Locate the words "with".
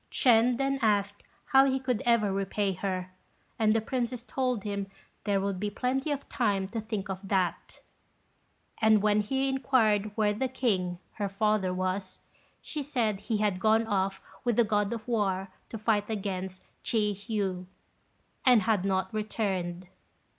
14.43-14.55